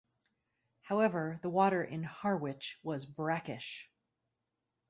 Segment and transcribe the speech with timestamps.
[0.81, 3.87] However the water in Harwich was brackish.